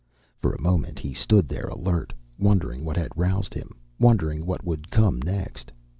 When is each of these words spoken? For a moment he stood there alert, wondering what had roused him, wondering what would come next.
For 0.39 0.51
a 0.55 0.59
moment 0.59 0.97
he 0.97 1.13
stood 1.13 1.47
there 1.47 1.67
alert, 1.67 2.11
wondering 2.39 2.83
what 2.83 2.97
had 2.97 3.15
roused 3.15 3.53
him, 3.53 3.75
wondering 3.99 4.47
what 4.47 4.65
would 4.65 4.89
come 4.89 5.19
next. 5.21 5.71